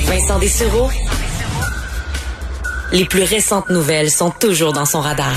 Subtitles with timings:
[0.00, 0.90] Avec Vincent Dessureau,
[2.92, 5.34] les plus récentes nouvelles sont toujours dans son radar.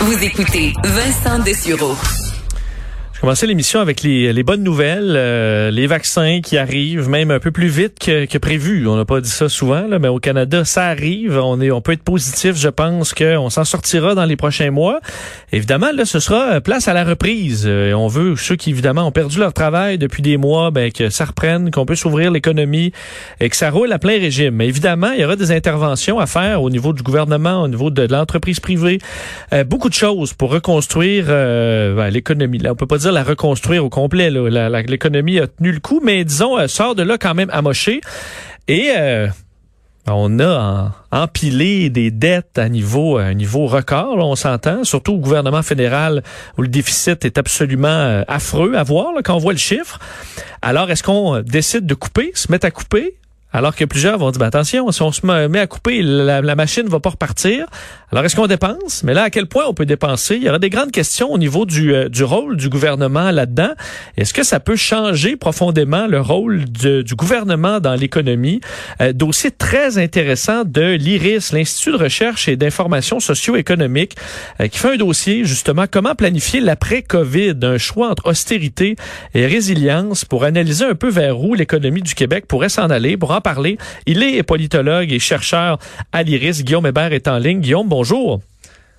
[0.00, 1.94] Vous écoutez Vincent Dessureau.
[3.18, 7.40] Je commençais l'émission avec les, les, bonnes nouvelles, euh, les vaccins qui arrivent même un
[7.40, 8.86] peu plus vite que, que prévu.
[8.86, 11.36] On n'a pas dit ça souvent, là, mais au Canada, ça arrive.
[11.36, 12.54] On est, on peut être positif.
[12.54, 15.00] Je pense qu'on s'en sortira dans les prochains mois.
[15.50, 17.64] Évidemment, là, ce sera place à la reprise.
[17.66, 21.10] Euh, on veut ceux qui évidemment ont perdu leur travail depuis des mois, ben, que
[21.10, 22.92] ça reprenne, qu'on puisse ouvrir l'économie
[23.40, 24.54] et que ça roule à plein régime.
[24.54, 27.90] Mais évidemment, il y aura des interventions à faire au niveau du gouvernement, au niveau
[27.90, 29.00] de l'entreprise privée,
[29.52, 32.58] euh, beaucoup de choses pour reconstruire ben, l'économie.
[32.58, 34.30] Là, on peut pas dire la reconstruire au complet.
[34.30, 38.00] L'économie a tenu le coup, mais disons, euh, sort de là quand même amoché.
[38.66, 39.28] Et euh,
[40.06, 45.62] on a empilé des dettes à niveau, à niveau record, on s'entend, surtout au gouvernement
[45.62, 46.22] fédéral
[46.56, 49.98] où le déficit est absolument euh, affreux à voir quand on voit le chiffre.
[50.62, 53.16] Alors, est-ce qu'on décide de couper, se mettre à couper?
[53.50, 56.86] Alors que plusieurs vont dire, ben attention, si on se met à couper, la, machine
[56.86, 57.66] va pas repartir.
[58.12, 59.02] Alors, est-ce qu'on dépense?
[59.04, 60.36] Mais là, à quel point on peut dépenser?
[60.36, 63.70] Il y aura des grandes questions au niveau du, euh, du rôle du gouvernement là-dedans.
[64.16, 68.60] Est-ce que ça peut changer profondément le rôle du gouvernement dans l'économie?
[69.00, 74.16] Euh, dossier très intéressant de l'IRIS, l'Institut de recherche et d'information socio-économique,
[74.60, 78.96] euh, qui fait un dossier, justement, comment planifier l'après-COVID, un choix entre austérité
[79.34, 83.16] et résilience pour analyser un peu vers où l'économie du Québec pourrait s'en aller.
[83.38, 85.78] En parler, il est politologue et chercheur
[86.12, 86.64] à l'IRIS.
[86.64, 87.60] Guillaume Hébert est en ligne.
[87.60, 88.40] Guillaume, bonjour.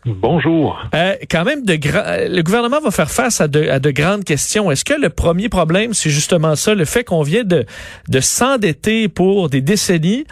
[0.05, 0.79] Bonjour.
[0.95, 4.71] Euh, quand même, de le gouvernement va faire face à de, grandes questions.
[4.71, 7.65] Est-ce que le premier problème, c'est justement ça, le fait qu'on vient de,
[8.07, 10.25] de s'endetter pour des décennies,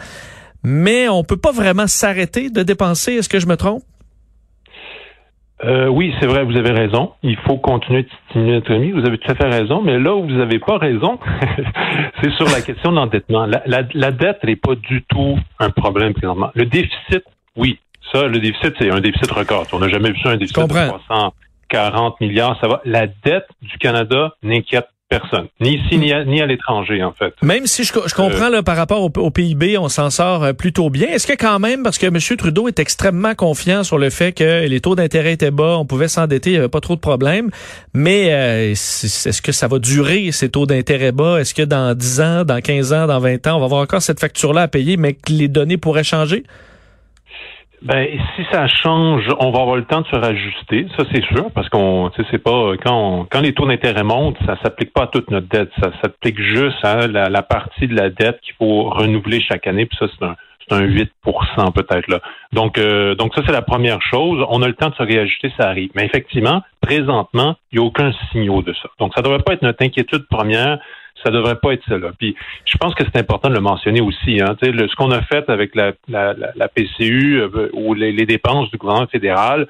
[0.62, 3.14] mais on peut pas vraiment s'arrêter de dépenser?
[3.14, 3.82] Est-ce que je me trompe?
[5.64, 7.12] Euh, oui, c'est vrai, vous avez raison.
[7.22, 8.92] Il faut continuer de stimuler notre économie.
[8.92, 9.82] Vous avez tout à fait raison.
[9.82, 11.18] Mais là où vous n'avez pas raison,
[12.22, 13.46] c'est sur la question de l'endettement.
[13.46, 16.50] La, la, dette n'est pas du tout un problème présentement.
[16.54, 17.24] Le déficit,
[17.56, 17.80] oui,
[18.12, 19.66] ça, le déficit, c'est un déficit record.
[19.72, 22.58] On n'a jamais vu ça, un déficit de 340 milliards.
[22.60, 22.80] Ça va.
[22.84, 27.34] La dette du Canada n'inquiète personne, ni ici ni à, l'étranger en fait.
[27.42, 31.08] Même si je, comprends là, par rapport au, PIB, on s'en sort euh, plutôt bien.
[31.08, 32.18] Est-ce que quand même, parce que M.
[32.36, 36.08] Trudeau est extrêmement confiant sur le fait que les taux d'intérêt étaient bas, on pouvait
[36.08, 37.50] s'endetter, il n'y avait pas trop de problèmes,
[37.94, 41.40] mais euh, est-ce que ça va durer ces taux d'intérêt bas?
[41.40, 44.02] Est-ce que dans 10 ans, dans 15 ans, dans 20 ans, on va avoir encore
[44.02, 46.44] cette facture-là à payer, mais que les données pourraient changer?
[47.82, 51.50] Ben, si ça change, on va avoir le temps de se rajuster, ça c'est sûr,
[51.54, 55.30] parce qu'on, c'est pas quand quand les taux d'intérêt montent, ça s'applique pas à toute
[55.30, 59.66] notre dette, ça s'applique juste à la, partie de la dette qu'il faut renouveler chaque
[59.68, 60.34] année, puis ça c'est un
[60.68, 61.06] c'est un 8%
[61.72, 62.20] peut-être là.
[62.52, 64.44] Donc euh, donc ça c'est la première chose.
[64.48, 65.90] On a le temps de se réajuster, ça arrive.
[65.94, 68.88] Mais effectivement, présentement, il n'y a aucun signal de ça.
[68.98, 70.78] Donc ça devrait pas être notre inquiétude première
[71.24, 71.88] ça devrait pas être.
[71.88, 72.10] Là.
[72.18, 72.34] Puis
[72.64, 74.40] je pense que c'est important de le mentionner aussi.
[74.40, 74.56] Hein.
[74.62, 75.92] Le, ce qu'on a fait avec la,
[76.74, 79.66] PCU euh, ou les, dépenses du gouvernement fédéral,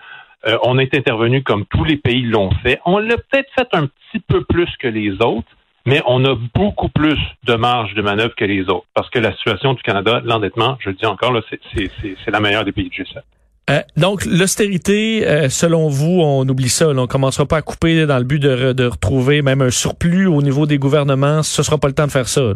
[0.46, 2.80] euh, on est intervenu comme tous les pays l'ont fait.
[2.84, 5.48] On l'a peut-être fait un petit peu plus que les autres,
[5.86, 8.86] mais on a beaucoup plus de marge de manœuvre que les autres.
[8.94, 12.72] Parce que la situation du Canada, l'endettement, je le dis encore, c'est la meilleure des
[12.72, 13.22] pays du G7.
[13.70, 16.88] Euh, donc, l'austérité, euh, selon vous, on oublie ça.
[16.88, 20.42] On on commencera pas à couper dans le but de, retrouver même un surplus au
[20.42, 21.42] niveau des gouvernements.
[21.42, 22.52] Ce sera pas le temps de faire ça.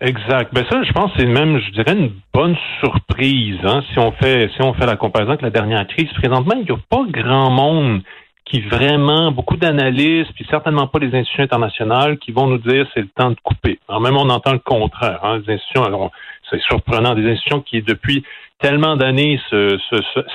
[0.00, 0.52] Exact.
[0.52, 3.58] Ben ça, je pense, c'est même, je dirais, une bonne surprise.
[3.64, 6.64] Hein, si on fait, si on fait la comparaison avec la dernière crise, présentement, il
[6.64, 8.02] n'y a pas grand monde
[8.44, 13.00] qui vraiment, beaucoup d'analystes, puis certainement pas les institutions internationales, qui vont nous dire c'est
[13.00, 13.78] le temps de couper.
[13.88, 15.20] Alors même on entend le contraire.
[15.22, 16.10] Hein, les institutions,
[16.54, 18.24] c'est surprenant, des institutions qui depuis
[18.60, 19.38] tellement d'années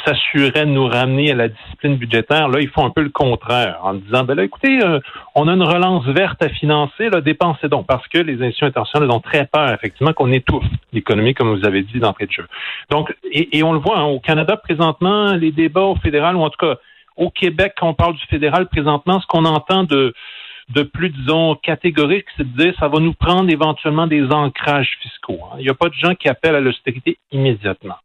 [0.05, 3.79] s'assuraient de nous ramener à la discipline budgétaire, là, ils font un peu le contraire
[3.81, 4.99] en disant, ben là, écoutez, euh,
[5.35, 9.09] on a une relance verte à financer, là, dépensez donc, parce que les institutions internationales
[9.09, 12.45] ont très peur, effectivement, qu'on étouffe l'économie, comme vous avez dit d'entrée de jeu.
[12.91, 16.49] Donc, et, on le voit, hein, au Canada, présentement, les débats au fédéral, ou en
[16.49, 16.75] tout cas,
[17.17, 20.13] au Québec, quand on parle du fédéral, présentement, ce qu'on entend de
[20.69, 25.39] de plus, disons, catégorique, c'est de dire ça va nous prendre éventuellement des ancrages fiscaux.
[25.45, 25.55] Hein.
[25.59, 27.95] Il n'y a pas de gens qui appellent à l'austérité immédiatement.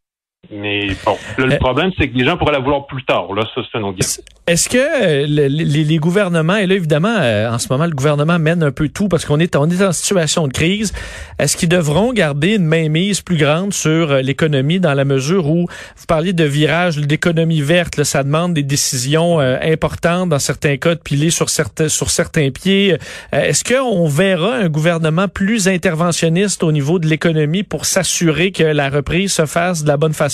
[0.52, 3.32] Mais bon, là, le Euh, problème, c'est que les gens pourraient la vouloir plus tard.
[3.34, 3.98] Là, ça, c'est un autre.
[4.46, 7.92] Est-ce que euh, le- les, les gouvernements, et là évidemment, euh, en ce moment, le
[7.92, 10.92] gouvernement mène un peu tout parce qu'on est, on est en situation de crise,
[11.38, 16.06] est-ce qu'ils devront garder une mainmise plus grande sur l'économie dans la mesure où vous
[16.06, 20.94] parliez de virage d'économie verte, là, ça demande des décisions euh, importantes dans certains cas
[20.94, 22.98] de piler sur certains, sur certains pieds.
[23.34, 28.62] Euh, est-ce qu'on verra un gouvernement plus interventionniste au niveau de l'économie pour s'assurer que
[28.64, 30.33] la reprise se fasse de la bonne façon?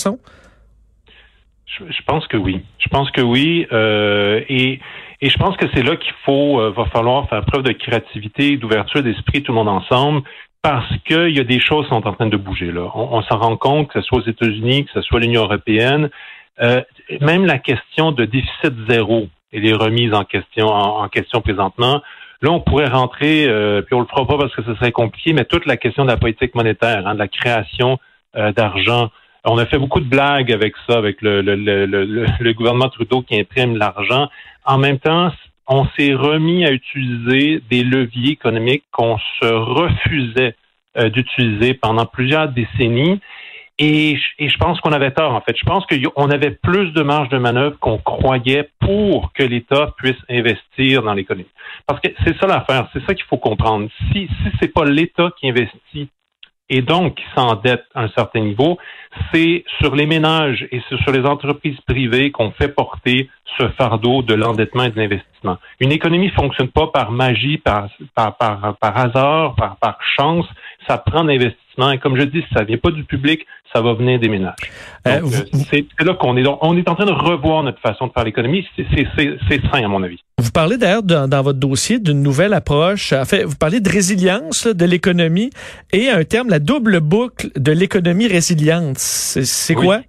[1.79, 2.61] Je, pense que oui.
[2.79, 3.65] Je pense que oui.
[3.71, 4.79] euh, et,
[5.21, 9.03] je pense que c'est là qu'il faut, euh, va falloir faire preuve de créativité, d'ouverture
[9.03, 10.23] d'esprit, tout le monde ensemble,
[10.61, 12.89] parce qu'il y a des choses qui sont en train de bouger là.
[12.95, 16.09] On, s'en rend compte, que ce soit aux États-Unis, que ce soit l'Union européenne,
[16.61, 16.81] euh,
[17.21, 22.01] même la question de déficit zéro et les remises en question, en, en question présentement.
[22.41, 23.45] Là, on pourrait rentrer,
[23.85, 26.09] puis on le fera pas parce que ce serait compliqué, mais toute la question de
[26.09, 27.99] la politique monétaire, hein, de la création
[28.33, 29.11] d'argent.
[29.43, 34.29] On a fait beaucoup de blagues avec ça, avec le, gouvernement Trudeau qui imprime l'argent.
[34.65, 35.31] En même temps,
[35.67, 40.55] on s'est remis à utiliser des leviers économiques qu'on se refusait
[40.97, 43.19] euh, d'utiliser pendant plusieurs décennies.
[43.79, 45.55] Et, je- pense qu'on avait tort, en fait.
[45.57, 50.17] Je pense qu'on avait plus de marge de manœuvre qu'on croyait pour que l'État puisse
[50.29, 51.47] investir dans l'économie.
[51.87, 53.89] Parce que c'est ça l'affaire, c'est ça qu'il faut comprendre.
[54.11, 56.09] Si, si c'est pas l'État qui investit
[56.71, 58.77] et donc qui s'endette à un certain niveau,
[59.31, 64.21] c'est sur les ménages et c'est sur les entreprises privées qu'on fait porter ce fardeau
[64.21, 65.57] de l'endettement et de l'investissement.
[65.79, 70.45] Une économie fonctionne pas par magie, par, par, par, par hasard, par, par chance.
[70.87, 71.91] Ça prend l'investissement.
[71.91, 74.55] Et comme je dis, si ça vient pas du public, ça va venir des ménages.
[75.07, 76.43] Euh, euh, c'est là qu'on est.
[76.43, 78.65] Donc, on est en train de revoir notre façon de faire l'économie.
[78.75, 80.19] C'est- sain, à mon avis.
[80.37, 83.13] Vous parlez d'ailleurs dans, dans votre dossier d'une nouvelle approche.
[83.13, 85.49] En fait, vous parlez de résilience là, de l'économie
[85.93, 88.97] et un terme, la double boucle de l'économie résiliente.
[88.97, 89.85] C'est c'est Oui.
[89.85, 89.99] quoi?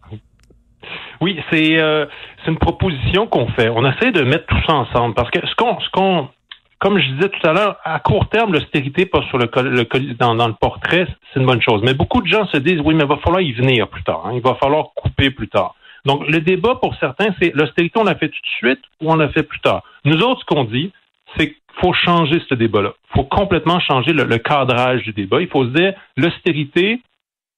[1.20, 2.06] Oui, c'est euh,
[2.44, 3.68] c'est une proposition qu'on fait.
[3.68, 6.28] On essaie de mettre tout ça ensemble parce que ce qu'on ce qu'on
[6.78, 10.34] comme je disais tout à l'heure, à court terme, l'austérité pas sur le, le dans,
[10.48, 11.80] le portrait, c'est une bonne chose.
[11.84, 14.22] Mais beaucoup de gens se disent oui, mais il va falloir y venir plus tard.
[14.26, 14.32] hein.
[14.34, 15.76] Il va falloir couper plus tard.
[16.04, 19.14] Donc le débat pour certains, c'est l'austérité, on l'a fait tout de suite ou on
[19.14, 19.82] l'a fait plus tard.
[20.04, 20.90] Nous autres, ce qu'on dit,
[21.36, 22.92] c'est qu'il faut changer ce débat-là.
[23.10, 25.40] Il faut complètement changer le cadrage du débat.
[25.40, 27.00] Il faut se dire l'austérité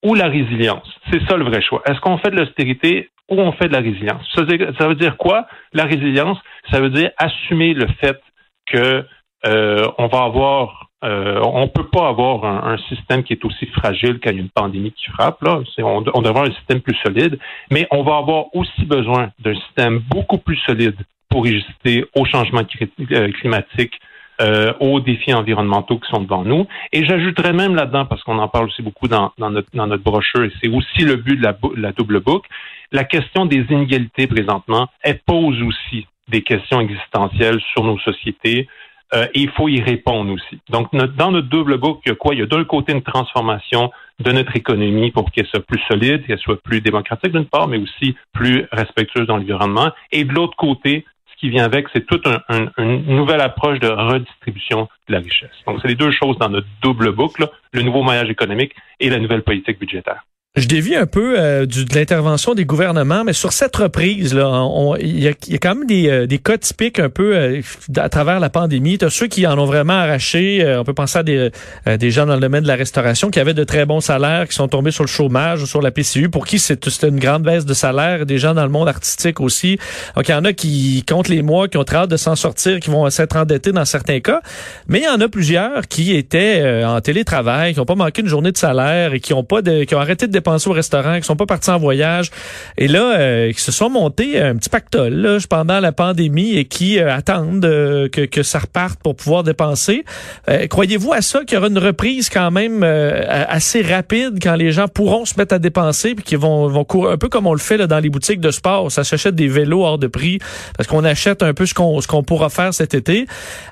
[0.04, 0.88] ou la résilience.
[1.10, 1.82] C'est ça le vrai choix.
[1.86, 4.22] Est-ce qu'on fait de l'austérité ou on fait de la résilience?
[4.34, 4.42] Ça
[4.86, 5.46] veut dire, quoi?
[5.72, 6.38] La résilience,
[6.70, 8.20] ça veut dire assumer le fait
[8.66, 9.04] que
[9.46, 14.18] euh, on va avoir euh, on peut pas avoir un, système qui est aussi fragile
[14.22, 15.42] quand il y a une pandémie qui frappe.
[15.42, 17.38] Là, on, on doit avoir un système plus solide,
[17.70, 20.96] mais on va avoir aussi besoin d'un système beaucoup plus solide
[21.28, 24.00] pour résister aux changements cri- euh, climatiques,
[24.40, 26.66] euh, aux défis environnementaux qui sont devant nous.
[26.92, 30.02] Et j'ajouterais même là-dedans, parce qu'on en parle aussi beaucoup dans, dans notre, dans notre
[30.02, 32.48] brochure, et c'est aussi le but de la, bou- la double boucle,
[32.92, 38.68] la question des inégalités présentement, elle pose aussi des questions existentielles sur nos sociétés.
[39.14, 40.58] euh, et il faut y répondre aussi.
[40.70, 42.34] Donc, dans notre double boucle, il y a quoi?
[42.34, 43.90] Il y a d'un côté une transformation
[44.20, 47.78] de notre économie pour qu'elle soit plus solide, qu'elle soit plus démocratique d'une part, mais
[47.78, 49.90] aussi plus respectueuse dans l'environnement.
[50.10, 51.04] Et de l'autre côté,
[51.44, 55.50] qui vient avec, c'est toute un- un- une nouvelle approche de redistribution de la richesse.
[55.66, 59.18] Donc, c'est les deux choses dans notre double boucle, le nouveau maillage économique et la
[59.18, 60.24] nouvelle politique budgétaire.
[60.56, 64.64] Je dévie un peu euh, du, de l'intervention des gouvernements, mais sur cette reprise, là,
[65.00, 67.60] il y, a, y a quand même des, euh, des cas typiques un peu euh,
[67.96, 68.96] à travers la pandémie.
[68.96, 70.62] Tu ceux qui en ont vraiment arraché.
[70.62, 71.50] euh, on peut penser à des,
[71.88, 74.46] euh, des gens dans le domaine de la restauration qui avaient de très bons salaires,
[74.46, 77.42] qui sont tombés sur le chômage ou sur la PCU, pour qui c'était une grande
[77.42, 78.24] baisse de salaire.
[78.24, 79.80] Des gens dans le monde artistique aussi.
[80.14, 82.36] Donc, il y en a qui comptent les mois, qui ont très hâte de s'en
[82.36, 84.40] sortir, qui vont s'être endettés dans certains cas.
[84.86, 88.22] Mais il y en a plusieurs qui étaient euh, en télétravail, qui n'ont pas manqué
[88.22, 90.72] une journée de salaire et qui ont pas de, qui ont arrêté de dépenser au
[90.72, 92.30] restaurant, qui sont pas partis en voyage.
[92.76, 96.66] Et là, euh, qui se sont montés un petit pactole là, pendant la pandémie et
[96.66, 100.04] qui euh, attendent euh, que, que ça reparte pour pouvoir dépenser.
[100.48, 104.54] Euh, Croyez-vous à ça qu'il y aura une reprise quand même euh, assez rapide quand
[104.54, 107.46] les gens pourront se mettre à dépenser puis qu'ils vont, vont courir un peu comme
[107.46, 108.92] on le fait là, dans les boutiques de sport.
[108.92, 110.38] Ça s'achète des vélos hors de prix
[110.76, 113.26] parce qu'on achète un peu ce qu'on ce qu'on pourra faire cet été.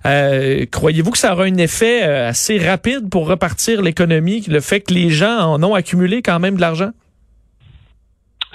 [0.07, 4.81] Euh, Croyez-vous que ça aura un effet euh, assez rapide pour repartir l'économie, le fait
[4.81, 6.91] que les gens en ont accumulé quand même l'argent?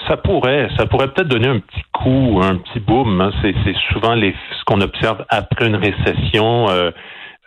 [0.07, 3.19] Ça pourrait, ça pourrait peut-être donner un petit coup, un petit boom.
[3.19, 3.31] hein.
[3.41, 3.53] C'est,
[3.91, 6.69] souvent ce qu'on observe après une récession.
[6.69, 6.91] Euh,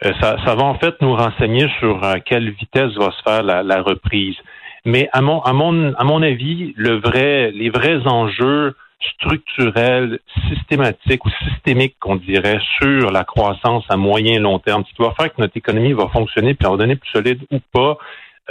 [0.04, 3.82] euh, ça, va en fait nous renseigner sur à quelle vitesse va se faire la,
[3.82, 4.36] reprise.
[4.84, 8.74] Mais à mon, avis, les vrais enjeux
[9.14, 14.94] structurels, systématiques ou systémiques, qu'on dirait, sur la croissance à moyen et long terme, qui
[14.98, 17.98] doit faire que notre économie va fonctionner puis va donner plus solide ou pas,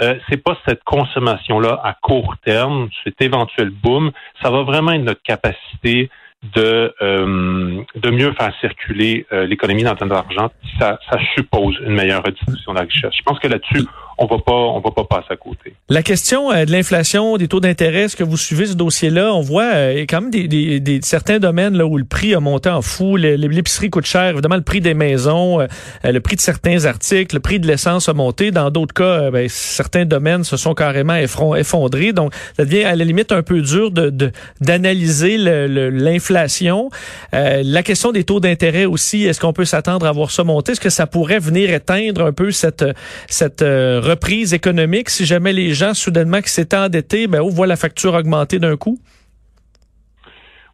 [0.00, 5.02] euh, c'est pas cette consommation-là à court terme, cet éventuel boom, ça va vraiment être
[5.02, 6.10] notre capacité
[6.54, 10.50] de euh, de mieux faire circuler euh, l'économie dans le temps d'argent.
[10.78, 13.12] Ça, ça suppose une meilleure redistribution de la richesse.
[13.14, 13.84] Je pense que là-dessus,
[14.20, 15.74] on va pas on va pas passer à côté.
[15.88, 19.32] La question euh, de l'inflation, des taux d'intérêt, est-ce que vous suivez ce dossier-là?
[19.32, 22.40] On voit euh, quand même des, des, des, certains domaines là où le prix a
[22.40, 23.16] monté en fou.
[23.16, 25.66] L'épicerie coûte cher, évidemment le prix des maisons, euh,
[26.04, 28.50] le prix de certains articles, le prix de l'essence a monté.
[28.50, 32.12] Dans d'autres cas, ben, certains domaines se sont carrément effondrés.
[32.12, 36.90] Donc ça devient à la limite un peu dur de d'analyser l'inflation.
[37.32, 40.72] la question des taux d'intérêt aussi, est-ce qu'on peut s'attendre à voir ça monter?
[40.72, 42.84] Est-ce que ça pourrait venir éteindre un peu cette
[43.28, 43.62] cette
[44.10, 48.14] reprise économique si jamais les gens, soudainement, qui s'étaient endettés, ben, on voit la facture
[48.14, 48.98] augmenter d'un coup?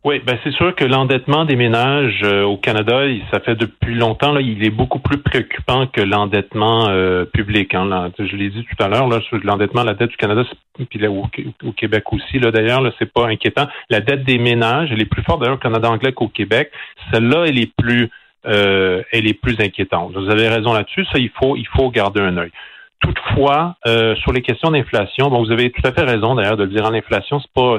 [0.07, 3.01] Oui, ben c'est sûr que l'endettement des ménages euh, au Canada,
[3.33, 7.75] ça fait depuis longtemps, là, il est beaucoup plus préoccupant que l'endettement euh, public.
[7.75, 9.09] Hein, je l'ai dit tout à l'heure,
[9.43, 10.45] l'endettement, la dette du Canada,
[10.89, 11.27] puis là, au,
[11.73, 13.67] Québec aussi, là, d'ailleurs, là, c'est pas inquiétant.
[13.91, 16.71] La dette des ménages, elle est plus forte d'ailleurs au Canada anglais qu'au Québec.
[17.13, 18.09] Celle-là, elle est plus
[18.47, 20.13] euh, elle est plus inquiétante.
[20.15, 21.05] Vous avez raison là-dessus.
[21.07, 22.53] Ça, il faut, il faut garder un œil.
[23.01, 26.65] Toutefois, euh, sur les questions d'inflation, bon, vous avez tout à fait raison d'ailleurs de
[26.65, 26.85] le dire.
[26.85, 27.79] En inflation, c'est pas,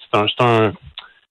[0.00, 0.72] c'est un, un,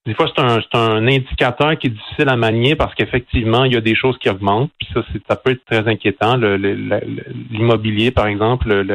[0.06, 3.76] des fois c'est un, un indicateur qui est difficile à manier parce qu'effectivement il y
[3.76, 4.70] a des choses qui augmentent.
[4.78, 6.36] Puis ça, ça peut être très inquiétant.
[6.36, 8.86] l'immobilier, par exemple,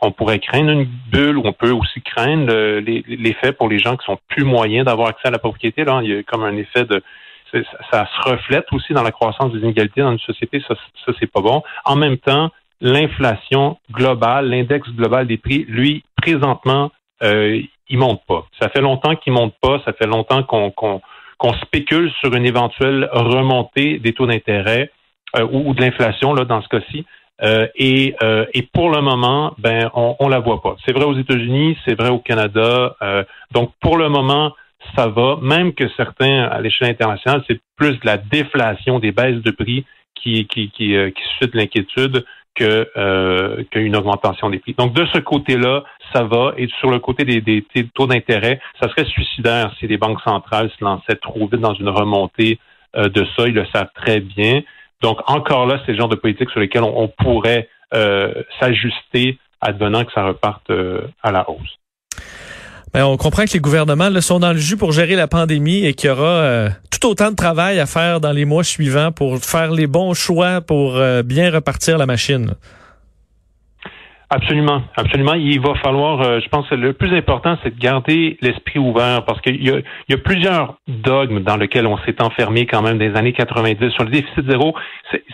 [0.00, 4.06] on pourrait craindre une bulle ou on peut aussi craindre l'effet pour les gens qui
[4.06, 5.84] sont plus moyens d'avoir accès à la propriété.
[5.84, 7.02] Là, il y a comme un effet de
[7.90, 10.62] ça, se reflète aussi dans la croissance des inégalités dans une société.
[10.66, 11.62] Ça, ça c'est pas bon.
[11.84, 16.90] En même temps, l'inflation globale, l'index global des prix, lui, présentement,
[17.22, 18.46] euh, il monte pas.
[18.60, 19.80] Ça fait longtemps qu'il monte pas.
[19.84, 24.90] Ça fait longtemps qu'on spécule sur une éventuelle remontée des taux d'intérêt
[25.36, 27.04] euh, ou, de l'inflation là dans ce cas-ci.
[27.42, 30.76] Euh, et, euh, et pour le moment, ben on, on la voit pas.
[30.84, 32.96] C'est vrai aux États-Unis, c'est vrai au Canada.
[33.52, 34.54] Donc pour le moment,
[34.96, 35.38] ça va.
[35.42, 39.84] Même que certains à l'échelle internationale, c'est plus de la déflation des baisses de prix
[40.14, 42.24] qui qui qui, qui suscite l'inquiétude
[42.56, 44.74] que euh, qu'une augmentation des prix.
[44.74, 46.54] Donc de ce côté-là, ça va.
[46.56, 50.70] Et sur le côté des, des, taux d'intérêt, ça serait suicidaire si les banques centrales
[50.78, 52.58] se lançaient trop vite dans une remontée
[52.96, 53.46] euh, de ça.
[53.46, 54.62] Ils le savent très bien.
[55.02, 60.04] Donc encore là, c'est le genre de politique sur lesquelles on, pourrait euh, s'ajuster advenant
[60.04, 61.78] que ça reparte euh, à la hausse.
[62.92, 65.84] Ben, on comprend que les gouvernements là, sont dans le jus pour gérer la pandémie
[65.84, 69.12] et qu'il y aura euh, tout autant de travail à faire dans les mois suivants
[69.12, 72.54] pour faire les bons choix pour euh, bien repartir la machine.
[74.28, 75.34] Absolument, absolument.
[75.34, 79.24] Il va falloir, euh, je pense que le plus important, c'est de garder l'esprit ouvert
[79.24, 79.70] parce qu'il y
[80.08, 84.02] y a plusieurs dogmes dans lesquels on s'est enfermé quand même des années 90 sur
[84.02, 84.74] le déficit zéro.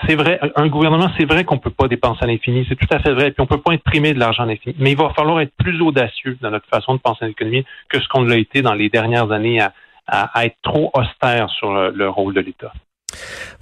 [0.06, 2.98] C'est vrai, un gouvernement, c'est vrai qu'on peut pas dépenser à l'infini, c'est tout à
[2.98, 5.40] fait vrai, puis on peut pas imprimer de l'argent à l'infini, mais il va falloir
[5.40, 8.60] être plus audacieux dans notre façon de penser à l'économie que ce qu'on l'a été
[8.60, 9.60] dans les dernières années
[10.06, 12.72] à, être trop austère sur le rôle de l'État.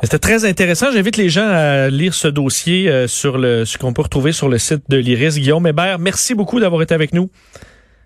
[0.02, 0.90] C'était très intéressant.
[0.92, 4.48] J'invite les gens à lire ce dossier euh, sur le ce qu'on peut retrouver sur
[4.48, 5.38] le site de l'Iris.
[5.38, 7.30] Guillaume Hébert, merci beaucoup d'avoir été avec nous.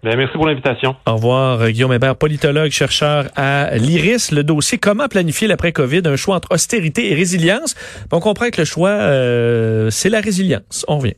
[0.05, 0.97] Bien, merci pour l'invitation.
[1.07, 4.33] Au revoir, euh, Guillaume Hébert, politologue, chercheur à l'IRIS.
[4.33, 7.75] Le dossier Comment planifier l'après-COVID, un choix entre austérité et résilience.
[8.13, 10.85] on comprend que le choix, euh, c'est la résilience.
[10.89, 11.15] On revient.